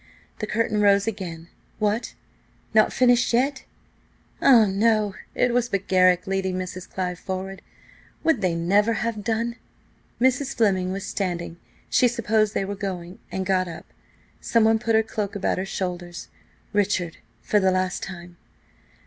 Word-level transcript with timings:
The 0.39 0.47
curtain 0.47 0.81
rose 0.81 1.05
again–what! 1.05 2.15
not 2.73 2.91
finished 2.91 3.31
yet? 3.33 3.65
Ah, 4.41 4.65
no! 4.65 5.13
it 5.35 5.53
was 5.53 5.69
but 5.69 5.87
Garrick 5.87 6.25
leading 6.25 6.55
Mrs. 6.57 6.89
Clive 6.89 7.19
forward. 7.19 7.61
Would 8.23 8.41
they 8.41 8.55
never 8.55 8.93
have 8.93 9.23
done? 9.23 9.57
Mrs. 10.19 10.55
Fleming 10.55 10.91
was 10.91 11.05
standing; 11.05 11.57
she 11.87 12.07
supposed 12.07 12.55
they 12.55 12.65
were 12.65 12.73
going, 12.73 13.19
and 13.31 13.45
got 13.45 13.67
up. 13.67 13.85
Someone 14.39 14.79
put 14.79 14.95
her 14.95 15.03
cloak 15.03 15.35
about 15.35 15.59
her 15.59 15.67
shoulders: 15.67 16.29
Richard–for 16.73 17.59
the 17.59 17.69
last 17.69 18.01
time. 18.01 18.37